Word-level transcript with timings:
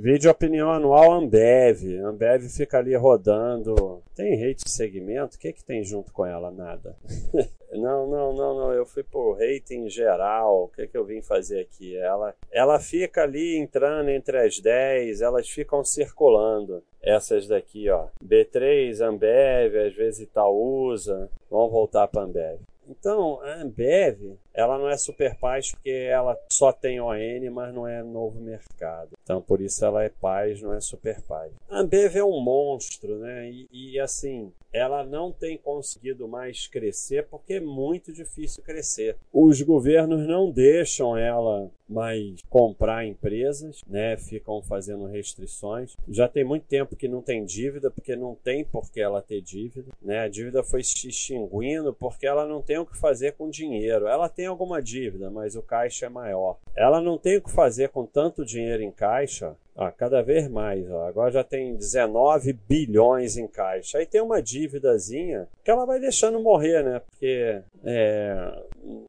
Vídeo 0.00 0.30
opinião 0.30 0.70
anual 0.70 1.12
Ambev. 1.12 1.82
Ambev 2.04 2.48
fica 2.48 2.78
ali 2.78 2.94
rodando. 2.94 4.00
Tem 4.14 4.36
rate 4.36 4.62
de 4.62 4.70
segmento? 4.70 5.34
O 5.34 5.38
que, 5.40 5.52
que 5.52 5.64
tem 5.64 5.82
junto 5.82 6.12
com 6.12 6.24
ela? 6.24 6.52
Nada. 6.52 6.96
não, 7.72 8.06
não, 8.06 8.32
não, 8.32 8.56
não. 8.56 8.72
Eu 8.72 8.86
fui 8.86 9.02
por 9.02 9.32
rating 9.32 9.88
geral. 9.88 10.66
O 10.66 10.68
que, 10.68 10.86
que 10.86 10.96
eu 10.96 11.04
vim 11.04 11.20
fazer 11.20 11.62
aqui? 11.62 11.96
Ela, 11.96 12.32
ela 12.52 12.78
fica 12.78 13.24
ali 13.24 13.56
entrando 13.58 14.08
entre 14.10 14.38
as 14.38 14.60
10, 14.60 15.20
elas 15.20 15.48
ficam 15.48 15.84
circulando. 15.84 16.80
Essas 17.02 17.48
daqui, 17.48 17.90
ó. 17.90 18.06
B3, 18.24 19.00
Ambev, 19.00 19.76
às 19.84 19.94
vezes 19.96 20.20
Itaúsa. 20.20 21.28
Vamos 21.50 21.72
voltar 21.72 22.06
para 22.06 22.22
Ambev. 22.22 22.60
Então, 22.88 23.40
a 23.42 23.62
Ambev, 23.62 24.38
ela 24.58 24.76
não 24.76 24.88
é 24.88 24.96
super 24.96 25.36
paz 25.36 25.70
porque 25.70 25.88
ela 25.88 26.36
só 26.50 26.72
tem 26.72 27.00
ON, 27.00 27.14
mas 27.52 27.72
não 27.72 27.86
é 27.86 28.02
novo 28.02 28.40
mercado. 28.40 29.10
Então, 29.22 29.40
por 29.40 29.60
isso 29.60 29.84
ela 29.84 30.02
é 30.02 30.08
paz, 30.08 30.60
não 30.60 30.74
é 30.74 30.80
super 30.80 31.22
paz. 31.22 31.52
A 31.70 31.78
Ambev 31.78 32.16
é 32.16 32.24
um 32.24 32.40
monstro, 32.40 33.18
né? 33.18 33.48
E, 33.48 33.68
e 33.70 34.00
assim, 34.00 34.52
ela 34.72 35.04
não 35.04 35.30
tem 35.30 35.56
conseguido 35.56 36.26
mais 36.26 36.66
crescer 36.66 37.26
porque 37.28 37.54
é 37.54 37.60
muito 37.60 38.12
difícil 38.12 38.62
crescer. 38.62 39.16
Os 39.32 39.62
governos 39.62 40.26
não 40.26 40.50
deixam 40.50 41.16
ela 41.16 41.70
mais 41.88 42.42
comprar 42.50 43.06
empresas, 43.06 43.82
né? 43.86 44.16
Ficam 44.16 44.60
fazendo 44.62 45.06
restrições. 45.06 45.96
Já 46.06 46.28
tem 46.28 46.44
muito 46.44 46.66
tempo 46.66 46.96
que 46.96 47.08
não 47.08 47.22
tem 47.22 47.44
dívida, 47.44 47.90
porque 47.90 48.14
não 48.14 48.34
tem 48.34 48.64
por 48.64 48.90
que 48.90 49.00
ela 49.00 49.22
ter 49.22 49.40
dívida, 49.40 49.90
né? 50.02 50.20
A 50.20 50.28
dívida 50.28 50.62
foi 50.62 50.84
se 50.84 51.08
extinguindo 51.08 51.94
porque 51.94 52.26
ela 52.26 52.46
não 52.46 52.60
tem 52.60 52.78
o 52.78 52.84
que 52.84 52.96
fazer 52.98 53.32
com 53.32 53.48
dinheiro. 53.48 54.06
Ela 54.06 54.28
tem 54.28 54.47
alguma 54.48 54.82
dívida, 54.82 55.30
mas 55.30 55.54
o 55.54 55.62
caixa 55.62 56.06
é 56.06 56.08
maior. 56.08 56.58
Ela 56.76 57.00
não 57.00 57.18
tem 57.18 57.36
o 57.36 57.42
que 57.42 57.50
fazer 57.50 57.88
com 57.90 58.04
tanto 58.04 58.44
dinheiro 58.44 58.82
em 58.82 58.90
caixa 58.90 59.56
ah, 59.78 59.92
cada 59.92 60.20
vez 60.22 60.48
mais. 60.48 60.90
Ó. 60.90 61.06
Agora 61.06 61.30
já 61.30 61.44
tem 61.44 61.76
19 61.76 62.52
bilhões 62.52 63.36
em 63.36 63.46
caixa. 63.46 63.98
Aí 63.98 64.06
tem 64.06 64.20
uma 64.20 64.42
dívidazinha 64.42 65.48
que 65.62 65.70
ela 65.70 65.86
vai 65.86 66.00
deixando 66.00 66.40
morrer, 66.40 66.82
né? 66.82 66.98
Porque 66.98 67.62
é, 67.84 68.62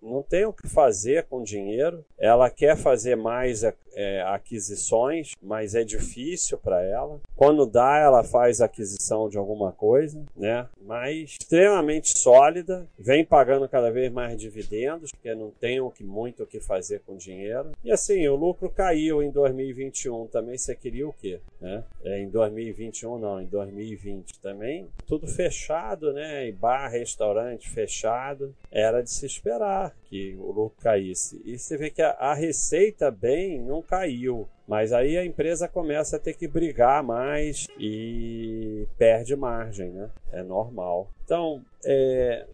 não 0.00 0.22
tem 0.22 0.44
o 0.44 0.52
que 0.52 0.68
fazer 0.68 1.24
com 1.24 1.42
dinheiro. 1.42 2.04
Ela 2.18 2.50
quer 2.50 2.76
fazer 2.76 3.16
mais 3.16 3.62
é, 3.94 4.22
aquisições, 4.22 5.32
mas 5.42 5.74
é 5.74 5.84
difícil 5.84 6.58
para 6.58 6.82
ela. 6.82 7.20
Quando 7.36 7.66
dá, 7.66 7.98
ela 7.98 8.22
faz 8.24 8.60
aquisição 8.60 9.28
de 9.28 9.38
alguma 9.38 9.72
coisa, 9.72 10.24
né? 10.36 10.66
Mas 10.80 11.36
extremamente 11.40 12.18
sólida, 12.18 12.86
vem 12.98 13.24
pagando 13.24 13.68
cada 13.68 13.90
vez 13.90 14.12
mais 14.12 14.36
dividendos, 14.38 15.10
porque 15.12 15.34
não 15.34 15.50
tem 15.50 15.80
o 15.80 15.90
que, 15.90 16.04
muito 16.04 16.42
o 16.42 16.46
que 16.46 16.60
fazer 16.60 17.00
com 17.06 17.16
dinheiro. 17.16 17.70
E 17.84 17.90
assim, 17.90 18.26
o 18.28 18.36
lucro 18.36 18.70
caiu 18.70 19.22
em 19.22 19.30
2021 19.30 20.26
também. 20.26 20.56
Você 20.56 20.74
queria 20.74 21.08
o 21.08 21.12
quê? 21.12 21.40
Né? 21.60 21.84
É, 22.04 22.20
em 22.20 22.28
2021 22.28 23.18
não, 23.18 23.40
em 23.40 23.46
2020 23.46 24.40
também. 24.40 24.88
Tudo 25.06 25.26
fechado, 25.26 26.12
né? 26.12 26.48
E 26.48 26.52
bar, 26.52 26.88
restaurante 26.88 27.68
fechado. 27.70 28.51
Era 28.70 29.02
de 29.02 29.10
se 29.10 29.26
esperar 29.26 29.94
que 30.04 30.34
o 30.38 30.46
lucro 30.46 30.76
caísse. 30.80 31.40
E 31.44 31.58
você 31.58 31.76
vê 31.76 31.90
que 31.90 32.02
a, 32.02 32.10
a 32.10 32.34
receita 32.34 33.10
bem 33.10 33.60
não 33.60 33.82
caiu. 33.82 34.48
Mas 34.66 34.92
aí 34.92 35.18
a 35.18 35.24
empresa 35.24 35.68
começa 35.68 36.16
a 36.16 36.18
ter 36.18 36.34
que 36.34 36.48
brigar 36.48 37.02
mais 37.02 37.66
e 37.78 38.86
perde 38.96 39.36
margem, 39.36 39.90
né? 39.90 40.08
É 40.32 40.42
normal. 40.42 41.10
Então, 41.24 41.62
é, 41.84 42.46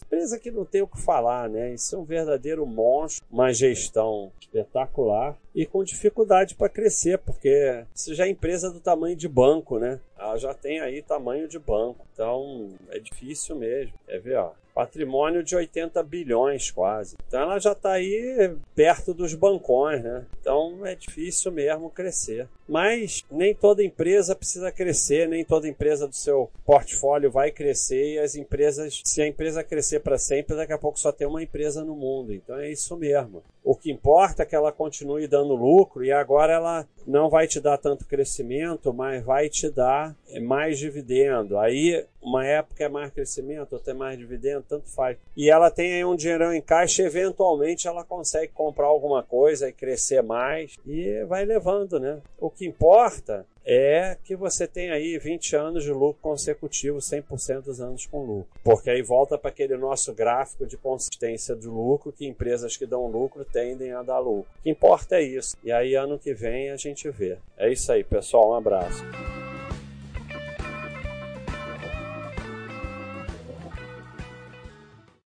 empresa 0.00 0.38
que 0.38 0.50
não 0.50 0.64
tem 0.64 0.82
o 0.82 0.86
que 0.86 1.00
falar, 1.00 1.48
né? 1.48 1.72
Isso 1.72 1.94
é 1.94 1.98
um 1.98 2.04
verdadeiro 2.04 2.66
monstro, 2.66 3.24
uma 3.30 3.52
gestão 3.52 4.32
espetacular 4.40 5.36
e 5.54 5.66
com 5.66 5.84
dificuldade 5.84 6.54
para 6.54 6.68
crescer, 6.68 7.18
porque 7.18 7.84
isso 7.94 8.14
já 8.14 8.26
é 8.26 8.30
empresa 8.30 8.70
do 8.70 8.80
tamanho 8.80 9.16
de 9.16 9.28
banco, 9.28 9.78
né? 9.78 10.00
Ela 10.32 10.38
já 10.38 10.54
tem 10.54 10.80
aí 10.80 11.02
tamanho 11.02 11.46
de 11.46 11.58
banco. 11.58 12.06
Então, 12.14 12.70
é 12.88 12.98
difícil 12.98 13.54
mesmo. 13.54 13.92
Ver, 14.22 14.36
ó? 14.36 14.52
patrimônio 14.74 15.42
de 15.42 15.54
80 15.54 16.02
bilhões 16.02 16.70
quase. 16.70 17.16
Então 17.28 17.42
ela 17.42 17.58
já 17.58 17.72
está 17.72 17.92
aí 17.92 18.56
perto 18.74 19.12
dos 19.14 19.34
bancões, 19.34 20.02
né? 20.02 20.24
Então 20.40 20.84
é 20.84 20.94
difícil 20.94 21.52
mesmo 21.52 21.90
crescer. 21.90 22.48
Mas 22.68 23.24
nem 23.30 23.54
toda 23.54 23.84
empresa 23.84 24.34
precisa 24.34 24.72
crescer, 24.72 25.28
nem 25.28 25.44
toda 25.44 25.68
empresa 25.68 26.08
do 26.08 26.14
seu 26.14 26.50
portfólio 26.64 27.30
vai 27.30 27.50
crescer 27.50 28.14
e 28.14 28.18
as 28.18 28.34
empresas, 28.34 29.02
se 29.04 29.20
a 29.20 29.26
empresa 29.26 29.62
crescer 29.62 30.00
para 30.00 30.16
sempre, 30.16 30.56
daqui 30.56 30.72
a 30.72 30.78
pouco 30.78 30.98
só 30.98 31.12
tem 31.12 31.26
uma 31.26 31.42
empresa 31.42 31.84
no 31.84 31.94
mundo. 31.94 32.32
Então 32.32 32.58
é 32.58 32.70
isso 32.70 32.96
mesmo. 32.96 33.42
O 33.72 33.74
que 33.74 33.90
importa 33.90 34.42
é 34.42 34.44
que 34.44 34.54
ela 34.54 34.70
continue 34.70 35.26
dando 35.26 35.54
lucro 35.54 36.04
e 36.04 36.12
agora 36.12 36.52
ela 36.52 36.86
não 37.06 37.30
vai 37.30 37.46
te 37.46 37.58
dar 37.58 37.78
tanto 37.78 38.04
crescimento, 38.04 38.92
mas 38.92 39.24
vai 39.24 39.48
te 39.48 39.70
dar 39.70 40.14
mais 40.42 40.78
dividendo. 40.78 41.58
Aí, 41.58 42.04
uma 42.20 42.46
época 42.46 42.84
é 42.84 42.88
mais 42.90 43.10
crescimento, 43.10 43.72
outra 43.72 43.92
é 43.92 43.96
mais 43.96 44.18
dividendo, 44.18 44.62
tanto 44.68 44.90
faz. 44.90 45.16
E 45.34 45.48
ela 45.48 45.70
tem 45.70 45.94
aí 45.94 46.04
um 46.04 46.14
dinheirão 46.14 46.52
em 46.52 46.60
caixa, 46.60 47.02
eventualmente 47.02 47.88
ela 47.88 48.04
consegue 48.04 48.52
comprar 48.52 48.88
alguma 48.88 49.22
coisa 49.22 49.70
e 49.70 49.72
crescer 49.72 50.22
mais 50.22 50.74
e 50.86 51.24
vai 51.24 51.46
levando, 51.46 51.98
né? 51.98 52.20
O 52.38 52.50
que 52.50 52.66
importa 52.66 53.46
é 53.64 54.16
que 54.24 54.34
você 54.34 54.66
tem 54.66 54.90
aí 54.90 55.18
20 55.18 55.56
anos 55.56 55.84
de 55.84 55.92
lucro 55.92 56.20
consecutivo, 56.20 56.98
100% 56.98 57.62
dos 57.62 57.80
anos 57.80 58.06
com 58.06 58.24
lucro. 58.24 58.48
Porque 58.62 58.90
aí 58.90 59.02
volta 59.02 59.38
para 59.38 59.50
aquele 59.50 59.76
nosso 59.76 60.12
gráfico 60.12 60.66
de 60.66 60.76
consistência 60.76 61.54
do 61.54 61.70
lucro, 61.70 62.12
que 62.12 62.26
empresas 62.26 62.76
que 62.76 62.86
dão 62.86 63.06
lucro 63.06 63.44
tendem 63.44 63.92
a 63.92 64.02
dar 64.02 64.18
lucro. 64.18 64.50
O 64.58 64.62
que 64.62 64.70
importa 64.70 65.16
é 65.16 65.22
isso. 65.22 65.56
E 65.62 65.70
aí 65.70 65.94
ano 65.94 66.18
que 66.18 66.34
vem 66.34 66.70
a 66.70 66.76
gente 66.76 67.08
vê. 67.10 67.38
É 67.56 67.70
isso 67.70 67.90
aí, 67.92 68.02
pessoal. 68.04 68.50
Um 68.50 68.54
abraço. 68.54 69.02